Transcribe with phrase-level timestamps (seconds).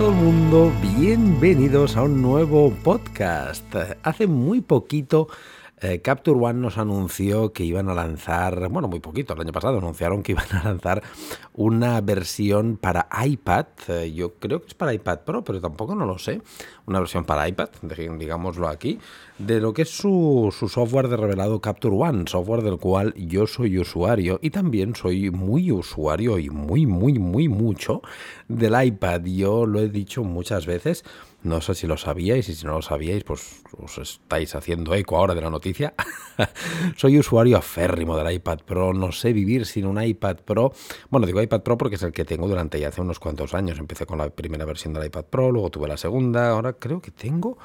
[0.00, 3.66] todo el mundo, bienvenidos a un nuevo podcast.
[4.02, 5.28] Hace muy poquito
[5.80, 9.78] eh, Capture One nos anunció que iban a lanzar, bueno, muy poquito, el año pasado
[9.78, 11.02] anunciaron que iban a lanzar
[11.54, 16.06] una versión para iPad, eh, yo creo que es para iPad Pro, pero tampoco no
[16.06, 16.42] lo sé,
[16.86, 17.68] una versión para iPad,
[18.18, 18.98] digámoslo aquí,
[19.38, 23.46] de lo que es su, su software de revelado Capture One, software del cual yo
[23.46, 28.02] soy usuario y también soy muy usuario y muy, muy, muy mucho
[28.48, 29.22] del iPad.
[29.24, 31.04] Yo lo he dicho muchas veces
[31.42, 35.16] no sé si lo sabíais y si no lo sabíais, pues os estáis haciendo eco
[35.16, 35.94] ahora de la noticia.
[36.96, 40.72] Soy usuario aférrimo del iPad Pro, no sé vivir sin un iPad Pro.
[41.08, 43.78] Bueno, digo iPad Pro porque es el que tengo durante ya hace unos cuantos años.
[43.78, 47.10] Empecé con la primera versión del iPad Pro, luego tuve la segunda, ahora creo que
[47.10, 47.58] tengo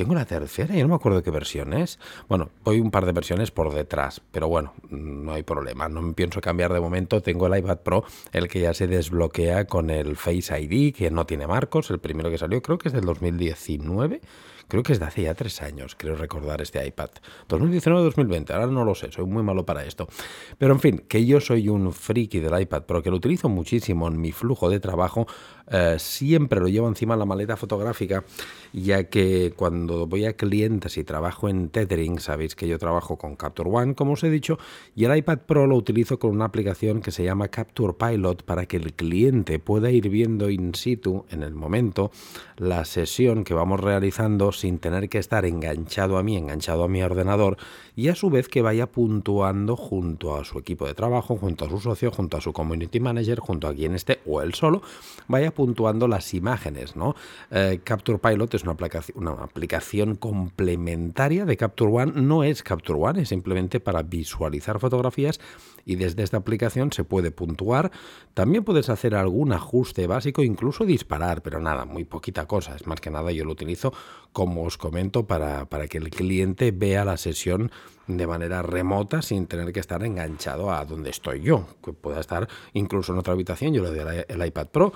[0.00, 1.98] tengo la tercera y no me acuerdo qué versión es.
[2.26, 5.90] Bueno, voy un par de versiones por detrás, pero bueno, no hay problema.
[5.90, 7.20] No me pienso cambiar de momento.
[7.20, 11.26] Tengo el iPad Pro, el que ya se desbloquea con el Face ID, que no
[11.26, 11.90] tiene marcos.
[11.90, 14.22] El primero que salió creo que es del 2019
[14.70, 17.10] creo que es de hace ya tres años, creo recordar este iPad.
[17.48, 20.08] 2019-2020, ahora no lo sé, soy muy malo para esto.
[20.56, 24.08] Pero en fin, que yo soy un friki del iPad, pero que lo utilizo muchísimo
[24.08, 25.26] en mi flujo de trabajo,
[25.70, 28.24] eh, siempre lo llevo encima la maleta fotográfica,
[28.72, 33.36] ya que cuando voy a clientes y trabajo en tethering, sabéis que yo trabajo con
[33.36, 34.58] Capture One, como os he dicho,
[34.94, 38.66] y el iPad Pro lo utilizo con una aplicación que se llama Capture Pilot para
[38.66, 42.12] que el cliente pueda ir viendo in situ, en el momento,
[42.56, 47.02] la sesión que vamos realizando sin tener que estar enganchado a mí, enganchado a mi
[47.02, 47.56] ordenador,
[47.96, 51.68] y a su vez que vaya puntuando junto a su equipo de trabajo, junto a
[51.68, 54.82] su socio, junto a su community manager, junto a quien esté o él solo,
[55.28, 56.96] vaya puntuando las imágenes.
[56.96, 57.14] ¿no?
[57.50, 58.76] Eh, Capture Pilot es una
[59.14, 65.40] una aplicación complementaria de Capture One, no es Capture One, es simplemente para visualizar fotografías
[65.84, 67.90] y desde esta aplicación se puede puntuar.
[68.34, 72.74] También puedes hacer algún ajuste básico, incluso disparar, pero nada, muy poquita cosa.
[72.76, 73.92] Es más que nada yo lo utilizo
[74.32, 77.70] como os comento, para, para que el cliente vea la sesión
[78.16, 82.48] de manera remota sin tener que estar enganchado a donde estoy yo, que pueda estar
[82.72, 84.92] incluso en otra habitación, yo le doy el iPad Pro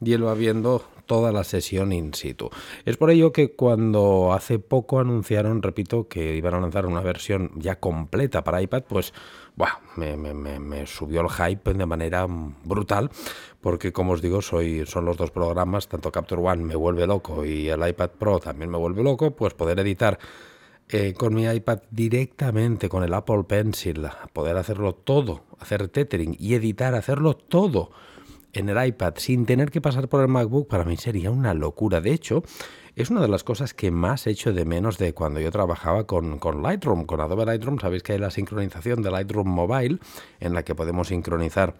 [0.00, 2.50] y él va viendo toda la sesión in situ.
[2.84, 7.50] Es por ello que cuando hace poco anunciaron, repito, que iban a lanzar una versión
[7.56, 9.12] ya completa para iPad, pues
[9.96, 13.10] me, me, subió el hype de manera brutal,
[13.60, 17.44] porque como os digo, soy, son los dos programas, tanto Capture One me vuelve loco
[17.44, 20.18] y el iPad Pro también me vuelve loco, pues poder editar
[20.90, 26.54] eh, con mi iPad directamente, con el Apple Pencil, poder hacerlo todo, hacer tethering y
[26.54, 27.90] editar, hacerlo todo
[28.52, 32.00] en el iPad sin tener que pasar por el MacBook, para mí sería una locura.
[32.00, 32.42] De hecho,
[32.96, 36.38] es una de las cosas que más echo de menos de cuando yo trabajaba con,
[36.38, 37.78] con, Lightroom, con Adobe Lightroom.
[37.78, 39.98] Sabéis que hay la sincronización de Lightroom Mobile,
[40.40, 41.74] en la que podemos sincronizar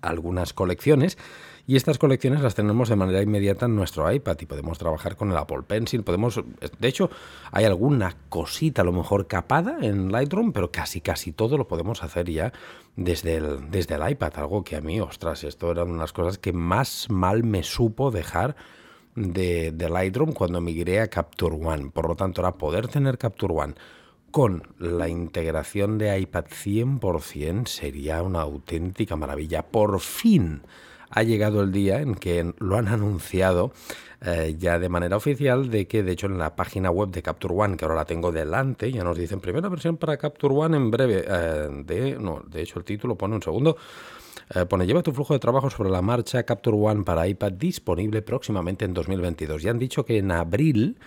[0.00, 1.18] algunas colecciones.
[1.64, 5.30] Y estas colecciones las tenemos de manera inmediata en nuestro iPad y podemos trabajar con
[5.30, 6.02] el Apple Pencil.
[6.02, 6.40] Podemos,
[6.78, 7.08] de hecho,
[7.52, 12.02] hay alguna cosita a lo mejor capada en Lightroom, pero casi casi todo lo podemos
[12.02, 12.52] hacer ya
[12.96, 14.32] desde el, desde el iPad.
[14.36, 18.56] Algo que a mí, ostras, esto eran unas cosas que más mal me supo dejar
[19.14, 21.90] de, de Lightroom cuando migré a Capture One.
[21.90, 23.74] Por lo tanto, era poder tener Capture One
[24.32, 29.62] con la integración de iPad 100% sería una auténtica maravilla.
[29.62, 30.62] Por fin
[31.10, 33.72] ha llegado el día en que lo han anunciado
[34.22, 37.54] eh, ya de manera oficial de que de hecho en la página web de Capture
[37.54, 40.90] One, que ahora la tengo delante, ya nos dicen primera versión para Capture One en
[40.90, 41.24] breve.
[41.28, 43.76] Eh, de, no, de hecho el título pone un segundo.
[44.54, 48.20] Eh, pone, lleva tu flujo de trabajo sobre la marcha Capture One para iPad disponible
[48.20, 49.62] próximamente en 2022.
[49.62, 50.98] Ya han dicho que en abril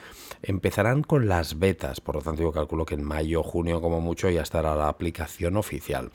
[0.41, 4.29] empezarán con las betas, por lo tanto yo calculo que en mayo, junio como mucho
[4.29, 6.11] ya estará la aplicación oficial.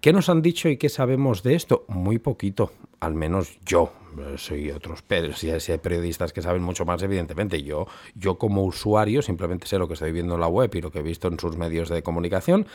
[0.00, 1.84] ¿Qué nos han dicho y qué sabemos de esto?
[1.88, 3.92] Muy poquito, al menos yo.
[4.36, 5.04] Soy otros,
[5.36, 7.62] si hay periodistas que saben mucho más, evidentemente.
[7.62, 10.90] Yo, yo como usuario simplemente sé lo que estoy viendo en la web y lo
[10.90, 12.66] que he visto en sus medios de comunicación.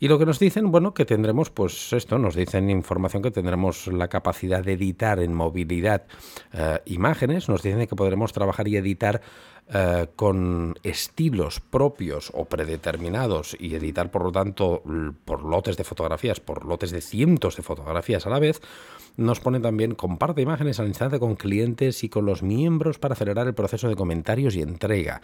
[0.00, 3.86] Y lo que nos dicen, bueno, que tendremos, pues esto, nos dicen información que tendremos
[3.86, 6.02] la capacidad de editar en movilidad
[6.52, 9.22] eh, imágenes, nos dicen que podremos trabajar y editar
[9.72, 14.82] eh, con estilos propios o predeterminados y editar, por lo tanto,
[15.24, 18.60] por lotes de fotografías, por lotes de cientos de fotografías a la vez,
[19.16, 23.46] nos pone también comparte imágenes al instante con clientes y con los miembros para acelerar
[23.46, 25.20] el proceso de comentarios y entrega.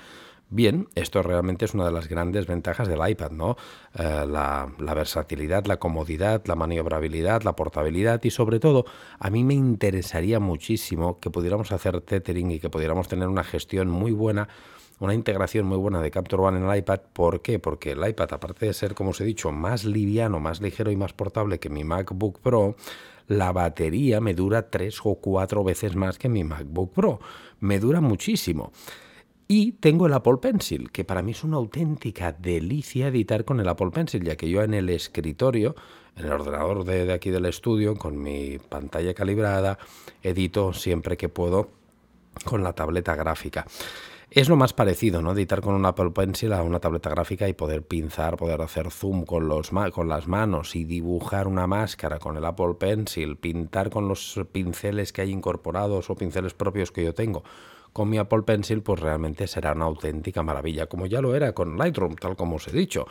[0.51, 3.57] Bien, esto realmente es una de las grandes ventajas del iPad, ¿no?
[3.95, 8.87] Eh, la, la, versatilidad, la comodidad, la maniobrabilidad, la portabilidad y sobre todo,
[9.19, 13.89] a mí me interesaría muchísimo que pudiéramos hacer tethering y que pudiéramos tener una gestión
[13.91, 14.49] muy buena
[15.01, 17.01] una integración muy buena de Capture One en el iPad.
[17.13, 17.59] ¿Por qué?
[17.59, 20.97] Porque el iPad, aparte de ser, como os he dicho, más liviano, más ligero y
[20.97, 22.75] más portable que mi MacBook Pro,
[23.29, 27.21] la batería me dura tres o cuatro veces más que mi MacBook Pro.
[27.61, 28.73] Me dura muchísimo.
[29.51, 33.69] Y tengo el Apple Pencil, que para mí es una auténtica delicia editar con el
[33.71, 35.75] Apple Pencil, ya que yo en el escritorio,
[36.17, 39.79] en el ordenador de, aquí del estudio, con mi pantalla calibrada,
[40.23, 41.71] edito siempre que puedo
[42.45, 43.65] con la tableta gráfica.
[44.31, 45.33] Es lo más parecido, ¿no?
[45.33, 49.25] Editar con un Apple Pencil a una tableta gráfica y poder pinzar, poder hacer zoom
[49.25, 54.09] con, los con las manos y dibujar una máscara con el Apple Pencil, pintar con
[54.09, 57.43] los pinceles que hay incorporados o pinceles propios que yo tengo
[57.99, 61.77] con mi Apple Pencil, pues realmente será una auténtica maravilla, como ya lo era con
[61.77, 63.07] Lightroom, tal como os he dicho.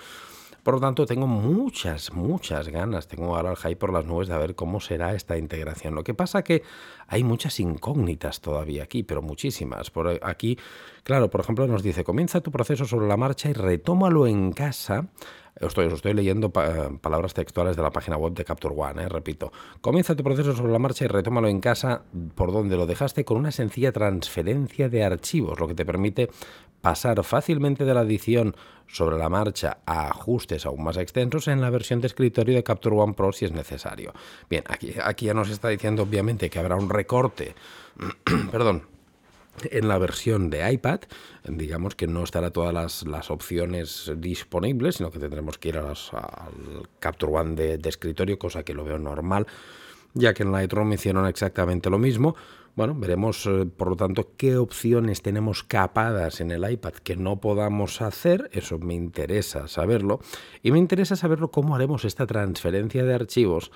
[0.63, 4.37] Por lo tanto, tengo muchas, muchas ganas, tengo ahora el hype por las nubes de
[4.37, 5.93] ver cómo será esta integración.
[5.93, 6.63] Lo que pasa que
[7.07, 9.91] hay muchas incógnitas todavía aquí, pero muchísimas.
[9.91, 10.57] Por aquí,
[11.03, 15.07] claro, por ejemplo, nos dice, comienza tu proceso sobre la marcha y retómalo en casa
[15.59, 19.51] Estoy, estoy leyendo palabras textuales de la página web de Capture One, eh, repito.
[19.81, 22.03] Comienza tu proceso sobre la marcha y retómalo en casa
[22.35, 26.29] por donde lo dejaste con una sencilla transferencia de archivos, lo que te permite
[26.81, 28.55] pasar fácilmente de la edición
[28.87, 32.95] sobre la marcha a ajustes aún más extensos en la versión de escritorio de Capture
[32.95, 34.13] One Pro si es necesario.
[34.49, 37.55] Bien, aquí, aquí ya nos está diciendo obviamente que habrá un recorte,
[38.51, 38.83] perdón,
[39.63, 41.01] en la versión de iPad,
[41.47, 46.87] digamos que no estará todas las, opciones disponibles, sino que tendremos que ir a al
[46.99, 49.47] Capture One de, escritorio, cosa que lo veo normal,
[50.13, 52.35] ya que en Lightroom hicieron exactamente lo mismo.
[52.75, 57.41] Bueno, veremos, eh, por lo tanto, qué opciones tenemos capadas en el iPad que no
[57.41, 58.51] podamos hacer.
[58.53, 60.19] Eso me interesa saberlo.
[60.61, 63.71] Y me interesa saberlo cómo haremos esta transferencia de archivos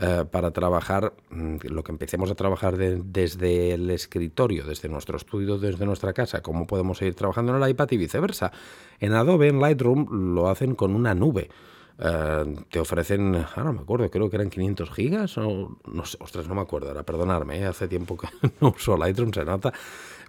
[0.00, 5.58] eh, para trabajar, mm, lo que empecemos a trabajar desde el escritorio, desde nuestro estudio,
[5.58, 8.52] desde nuestra casa, cómo podemos seguir trabajando en el iPad y viceversa.
[9.00, 11.48] En Adobe, en Lightroom, lo hacen con una nube.
[11.98, 16.16] Eh, te ofrecen, ahora no me acuerdo, creo que eran 500 gigas o no sé,
[16.20, 17.66] ostras, no me acuerdo, ahora perdonarme, ¿eh?
[17.66, 18.28] hace tiempo que
[18.60, 19.72] no uso Lightroom, se nota,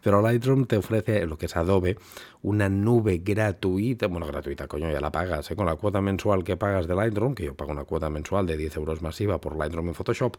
[0.02, 1.98] pero Lightroom te ofrece, lo que es Adobe,
[2.42, 5.56] una nube gratuita, bueno, gratuita, coño, ya la pagas, ¿eh?
[5.56, 8.58] con la cuota mensual que pagas de Lightroom, que yo pago una cuota mensual de
[8.58, 10.38] 10 euros masiva por Lightroom en Photoshop,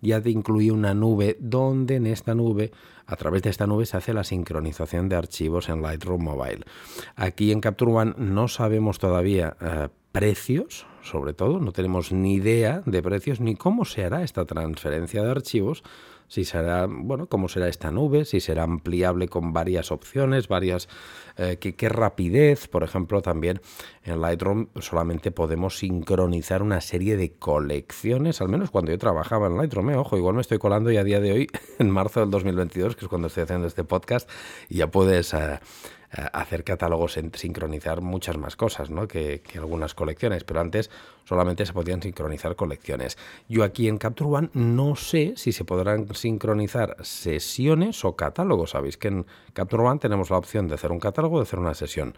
[0.00, 2.72] ya te incluye una nube donde en esta nube,
[3.06, 6.64] a través de esta nube, se hace la sincronización de archivos en Lightroom Mobile.
[7.16, 12.82] Aquí en Capture One no sabemos todavía eh, precios, sobre todo, no tenemos ni idea
[12.86, 15.82] de precios ni cómo se hará esta transferencia de archivos,
[16.30, 20.88] si será, bueno, cómo será esta nube, si será ampliable con varias opciones, varias,
[21.36, 23.60] eh, qué, rapidez, por ejemplo, también
[24.04, 29.56] en Lightroom solamente podemos sincronizar una serie de colecciones, al menos cuando yo trabajaba en
[29.56, 31.48] Lightroom, eh, ojo, igual me estoy colando y a día de hoy,
[31.80, 34.30] en marzo del 2022, que es cuando estoy haciendo este podcast,
[34.68, 35.34] ya puedes...
[35.34, 35.58] Eh,
[36.10, 39.06] hacer catálogos, en, sincronizar muchas más cosas ¿no?
[39.06, 40.90] que, algunas colecciones, pero antes
[41.24, 43.16] solamente se podían sincronizar colecciones.
[43.48, 48.70] Yo aquí en Capture One no sé si se podrán sincronizar sesiones o catálogos.
[48.70, 51.58] Sabéis que en Capture One tenemos la opción de hacer un catálogo o de hacer
[51.58, 52.14] una sesión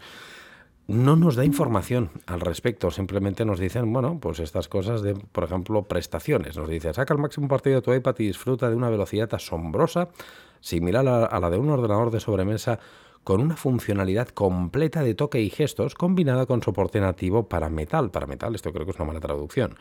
[0.87, 5.45] no nos da información al respecto, simplemente nos dicen, bueno, pues estas cosas de, por
[5.45, 6.57] ejemplo, prestaciones.
[6.57, 10.09] Nos dice, saca el máximo partido de tu iPad y disfruta de una velocidad asombrosa,
[10.59, 12.79] similar a la de un ordenador de sobremesa
[13.23, 18.11] con una funcionalidad completa de toque y gestos combinada con soporte nativo para metal.
[18.11, 19.75] Para metal, esto creo que es una mala traducción.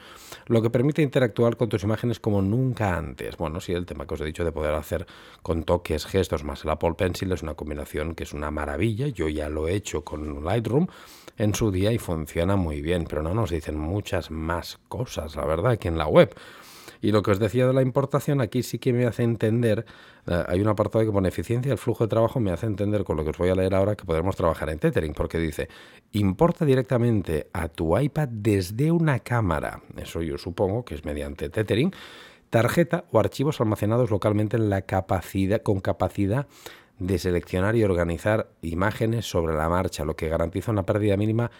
[0.46, 3.36] Lo que permite interactuar con tus imágenes como nunca antes.
[3.36, 5.06] Bueno, sí, el tema que os he dicho de poder hacer
[5.42, 9.08] con toques, gestos más el Apple Pencil es una combinación que es una maravilla.
[9.08, 10.86] Yo ya lo he hecho con Lightroom
[11.38, 15.44] en su día y funciona muy bien, pero no nos dicen muchas más cosas, la
[15.44, 16.34] verdad, que en la web.
[17.02, 19.84] Y lo que os decía de la importación, aquí sí que me hace entender,
[20.26, 23.16] eh, hay un apartado que pone eficiencia, el flujo de trabajo me hace entender con
[23.16, 25.68] lo que os voy a leer ahora que podremos trabajar en tethering, porque dice,
[26.12, 31.92] importa directamente a tu iPad desde una cámara, eso yo supongo que es mediante tethering,
[32.50, 36.46] tarjeta o archivos almacenados localmente en la capacidad, con capacidad
[37.00, 41.50] de seleccionar y organizar imágenes sobre la marcha, lo que garantiza una pérdida mínima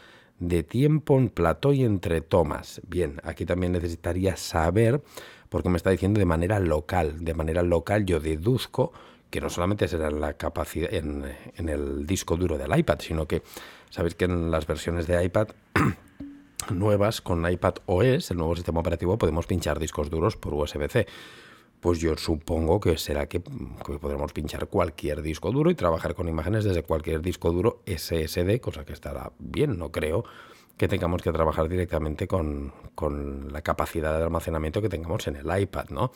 [0.62, 2.80] tiempo en plató y entre tomas.
[2.86, 5.02] Bien, aquí también necesitaría saber,
[5.48, 7.24] porque me está diciendo de manera local.
[7.24, 8.92] De manera local yo deduzco
[9.30, 11.24] que no solamente será la capacidad en,
[11.56, 13.42] en el disco duro del iPad, sino que
[13.88, 15.48] sabéis que en las versiones de iPad
[16.70, 21.06] nuevas con iPad OS, el nuevo sistema operativo, podemos pinchar discos duros por USB-C
[21.82, 26.62] pues yo supongo que será que, podremos pinchar cualquier disco duro y trabajar con imágenes
[26.62, 30.24] desde cualquier disco duro SSD, cosa que estará bien, no creo
[30.76, 32.72] que tengamos que trabajar directamente con,
[33.50, 36.12] la capacidad de almacenamiento que tengamos en el iPad, ¿no?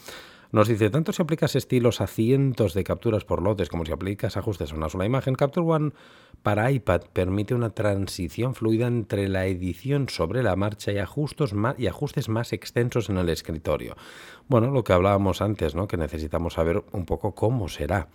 [0.53, 4.37] Nos dice, tanto si aplicas estilos a cientos de capturas por lotes como si aplicas
[4.37, 5.93] ajustes a una sola imagen, Capture One
[6.43, 11.79] para iPad permite una transición fluida entre la edición sobre la marcha y, ajustes más,
[11.79, 13.97] y ajustes más extensos en el escritorio.
[14.47, 15.88] Bueno, lo que hablábamos antes, ¿no?
[15.88, 18.09] que necesitamos saber un poco cómo será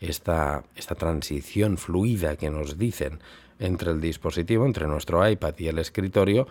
[0.00, 3.20] esta, esta transición fluida que nos dicen
[3.58, 6.46] entre el dispositivo, entre nuestro iPad y el escritorio,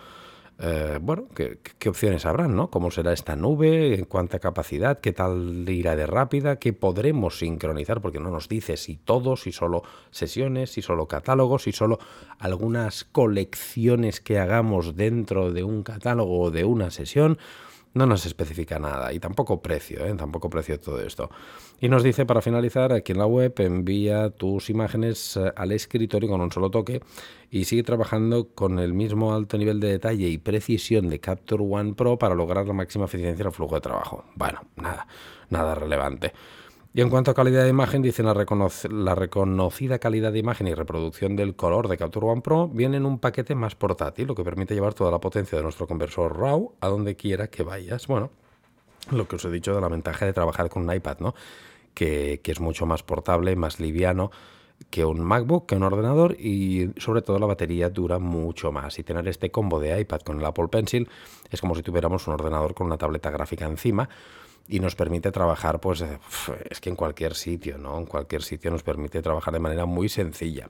[0.59, 2.69] eh, bueno, ¿qué, opciones habrán, ¿no?
[2.69, 3.95] ¿Cómo será esta nube?
[3.95, 4.99] ¿En cuánta capacidad?
[4.99, 6.57] ¿Qué tal irá de rápida?
[6.57, 8.01] ¿Qué podremos sincronizar?
[8.01, 11.99] Porque no nos dice si todo, si solo sesiones, si solo catálogos, si solo
[12.39, 17.39] algunas colecciones que hagamos dentro de un catálogo o de una sesión.
[17.93, 20.15] No nos especifica nada y tampoco precio, ¿eh?
[20.15, 21.29] tampoco precio todo esto.
[21.79, 26.27] Y nos dice para finalizar, aquí en la web envía tus imágenes eh, al escritorio
[26.27, 27.01] con un solo toque
[27.51, 31.93] y sigue trabajando con el mismo alto nivel de detalle y precisión de Capture One
[31.93, 34.25] Pro para lograr la máxima eficiencia en el flujo de trabajo.
[34.33, 35.07] Bueno, nada,
[35.49, 36.33] nada relevante.
[36.95, 41.35] Y en cuanto a calidad de imagen, dicen la, reconocida calidad de imagen y reproducción
[41.35, 44.75] del color de Capture One Pro viene en un paquete más portátil, lo que permite
[44.75, 48.05] llevar toda la potencia de nuestro conversor RAW a donde quiera que vayas.
[48.05, 48.29] Bueno,
[49.09, 51.33] lo que os he dicho de la ventaja de trabajar con un iPad, ¿no?
[51.95, 54.29] Que, que es mucho más portable, más liviano
[54.89, 58.99] que un MacBook, que un ordenador y sobre todo la batería dura mucho más.
[58.99, 61.09] Y tener este combo de iPad con el Apple Pencil
[61.49, 64.09] es como si tuviéramos un ordenador con una tableta gráfica encima
[64.67, 66.19] y nos permite trabajar, pues eh,
[66.69, 67.97] es que en cualquier sitio, ¿no?
[67.97, 70.69] En cualquier sitio nos permite trabajar de manera muy sencilla.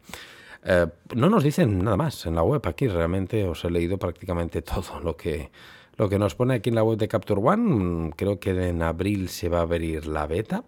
[0.65, 4.61] Eh, no nos dicen nada más en la web aquí, realmente os he leído prácticamente
[4.63, 5.51] todo lo que,
[5.97, 8.11] lo que nos pone aquí en la web de Capture One.
[8.15, 10.63] Creo que en abril se va a abrir la beta.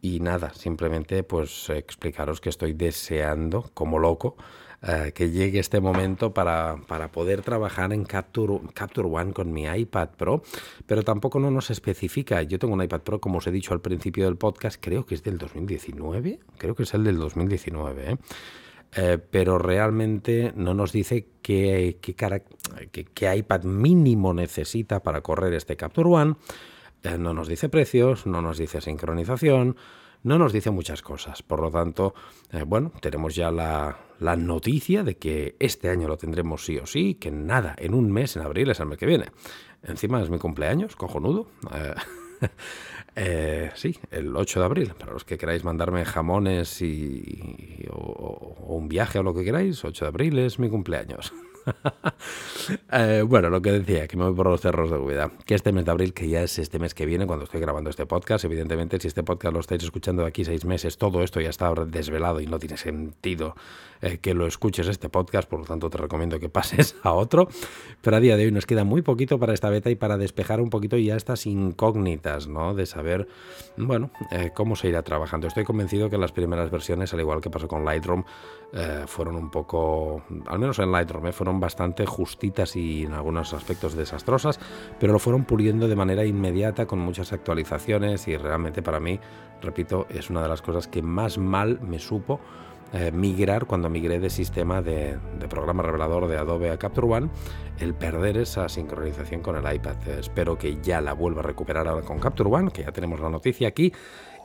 [0.00, 4.36] Y nada, simplemente pues explicaros que estoy deseando, como loco,
[4.80, 9.64] eh, que llegue este momento para, para, poder trabajar en Capture, Capture One con mi
[9.64, 10.42] iPad Pro,
[10.86, 12.42] pero tampoco no nos especifica.
[12.42, 15.16] Yo tengo un iPad Pro, como os he dicho al principio del podcast, creo que
[15.16, 18.16] es del 2019, creo que es el del 2019, ¿eh?
[18.96, 22.14] Eh, pero realmente no nos dice qué, qué,
[23.14, 26.36] qué, iPad mínimo necesita para correr este Capture One,
[27.18, 29.76] no nos dice precios, no nos dice sincronización,
[30.22, 31.42] no nos dice muchas cosas.
[31.42, 32.14] Por lo tanto,
[32.50, 33.96] eh, bueno, tenemos ya la,
[34.36, 38.36] noticia de que este año lo tendremos sí o sí, que nada, en un mes,
[38.36, 39.26] en abril es el mes que viene.
[39.82, 41.46] Encima es mi cumpleaños, cojonudo.
[41.72, 41.94] Eh,
[43.16, 44.94] eh, sí, el 8 de abril.
[44.98, 50.04] Para los que queráis mandarme jamones y, o, un viaje o lo que queráis, 8
[50.04, 51.32] de abril es mi cumpleaños.
[52.92, 55.30] Eh, bueno, lo que decía, que me voy por los cerros de Úbeda.
[55.46, 57.88] Que este mes de abril, que ya es este mes que viene, cuando estoy grabando
[57.88, 61.40] este podcast, evidentemente, si este podcast lo estáis escuchando de aquí seis meses, todo esto
[61.40, 63.54] ya está desvelado y no tiene sentido
[64.00, 67.48] eh, que lo escuches este podcast, por lo tanto te recomiendo que pases a otro.
[68.02, 70.60] Pero a día de hoy nos queda muy poquito para esta beta y para despejar
[70.60, 72.74] un poquito ya estas incógnitas, ¿no?
[72.74, 73.28] De saber,
[73.76, 75.46] bueno, eh, cómo se irá trabajando.
[75.46, 78.24] Estoy convencido que las primeras versiones, al igual que pasó con Lightroom,
[79.06, 84.60] fueron un poco, al menos en Lightroom, fueron bastante justitas y en algunos aspectos desastrosas,
[84.98, 89.20] pero lo fueron puliendo de manera inmediata con muchas actualizaciones y realmente para mí,
[89.60, 92.40] repito, es una de las cosas que más mal me supo
[92.94, 95.18] eh, migrar cuando migré de sistema de,
[95.50, 97.28] programa revelador de Adobe a Capture One,
[97.80, 99.96] el perder esa sincronización con el iPad.
[100.18, 103.28] espero que ya la vuelva a recuperar ahora con Capture One, que ya tenemos la
[103.28, 103.92] noticia aquí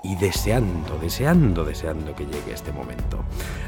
[0.04, 3.24] y deseando, deseando, deseando que llegue este momento.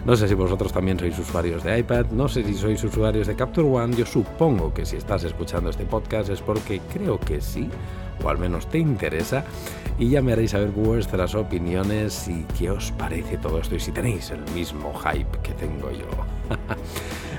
[0.06, 3.36] No sé si vosotros también sois usuarios de iPad, no sé si sois usuarios de
[3.36, 7.70] Capture One, yo supongo que si estás escuchando este podcast es porque creo que sí,
[8.24, 9.46] o al menos te interesa,
[9.98, 13.92] y ya me haréis saber vuestras opiniones y qué os parece todo esto y si
[13.92, 16.06] tenéis el mismo hype que tengo yo.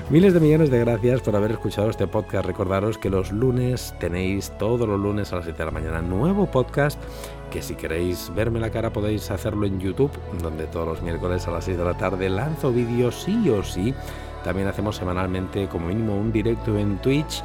[0.09, 2.45] Miles de millones de gracias por haber escuchado este podcast.
[2.45, 6.49] Recordaros que los lunes tenéis todos los lunes a las 7 de la mañana nuevo
[6.49, 6.97] podcast
[7.51, 10.11] que si queréis verme la cara podéis hacerlo en YouTube,
[10.41, 13.93] donde todos los miércoles a las 6 de la tarde lanzo vídeos sí o sí.
[14.45, 17.43] También hacemos semanalmente como mínimo un directo en Twitch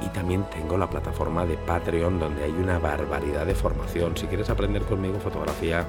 [0.00, 4.16] y también tengo la plataforma de Patreon donde hay una barbaridad de formación.
[4.16, 5.84] Si quieres aprender conmigo fotografía,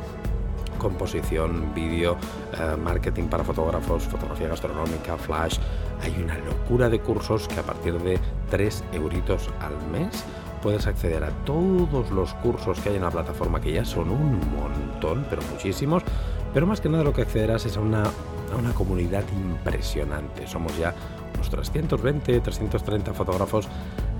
[0.80, 2.18] composición, vídeo,
[2.58, 5.58] eh, marketing para fotógrafos, fotografía gastronómica, flash.
[6.02, 8.20] Hay una locura de cursos que a partir de
[8.50, 10.24] 3 euritos al mes
[10.64, 14.40] puedes acceder a todos los cursos que hay en la plataforma, que ya son un
[14.56, 16.04] montón, pero muchísimos.
[16.54, 20.48] Pero más que nada lo que accederás es a una, a una comunidad impresionante.
[20.48, 20.96] Somos ya
[21.40, 23.68] unos 320, 330 fotógrafos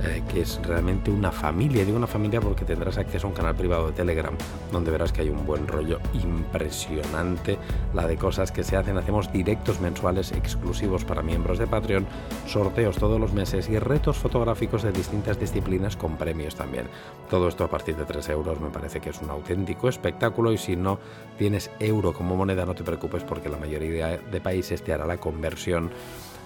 [0.02, 1.84] eh, que es realmente una familia.
[1.84, 4.34] Digo una familia porque tendrás acceso a un canal privado de Telegram,
[4.72, 7.58] donde verás que hay un buen rollo impresionante,
[7.94, 8.98] la de cosas que se hacen.
[8.98, 12.08] Hacemos directos mensuales exclusivos para miembros de Patreon,
[12.48, 16.88] sorteos todos los meses y retos fotográficos de distintas disciplinas con premios también.
[17.30, 20.58] Todo esto a partir de 3 euros me parece que es un auténtico espectáculo y
[20.58, 21.00] si no
[21.38, 25.18] tienes euro como moneda no te preocupes porque la mayoría de países te hará la
[25.18, 25.92] conversión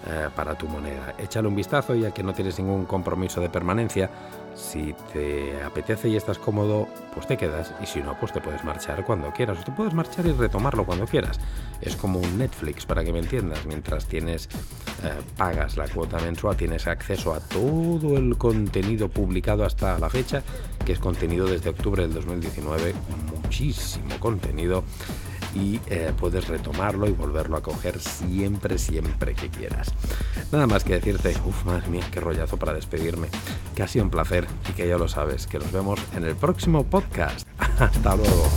[0.06, 1.14] eh, para tu moneda.
[1.16, 4.10] Échale un vistazo ya que no tienes ningún compromiso de permanencia.
[4.54, 8.62] Si te apetece y estás cómodo, pues te quedas y si no, pues te puedes
[8.64, 9.60] marchar cuando quieras.
[9.60, 11.40] O te puedes marchar y retomarlo cuando quieras.
[11.80, 13.64] Es como un Netflix, para que me entiendas.
[13.64, 14.50] Mientras tienes,
[15.02, 20.42] eh, pagas la cuota mensual, tienes acceso a todo el contenido publicado hasta la fecha,
[20.84, 22.94] que es contenido desde octubre del 2019.
[23.42, 24.84] Muchísimo contenido
[25.54, 29.92] y eh, puedes retomarlo y volverlo a coger siempre, siempre que quieras.
[30.52, 33.28] Nada más que decirte, uff, madre mía, qué rollazo para despedirme,
[33.74, 36.36] que ha sido un placer y que ya lo sabes, que nos vemos en el
[36.36, 37.46] próximo podcast.
[37.78, 38.48] Hasta luego.